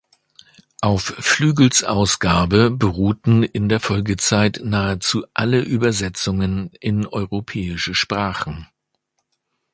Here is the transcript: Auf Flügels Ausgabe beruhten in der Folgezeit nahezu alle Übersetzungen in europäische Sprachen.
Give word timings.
Auf 0.81 1.03
Flügels 1.19 1.83
Ausgabe 1.83 2.71
beruhten 2.71 3.43
in 3.43 3.69
der 3.69 3.79
Folgezeit 3.79 4.59
nahezu 4.63 5.25
alle 5.35 5.61
Übersetzungen 5.61 6.71
in 6.79 7.05
europäische 7.05 7.93
Sprachen. 7.93 8.65